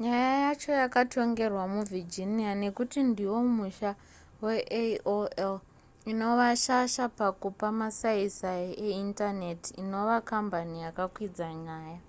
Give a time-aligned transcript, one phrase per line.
[0.00, 3.90] nyaya yacho yakatongerwa muvirginia nekuti ndiwo musha
[4.42, 5.56] veaol
[6.12, 12.00] inova shasha pakupa masaisai eindaneti inova kambani yakakwidza nyaya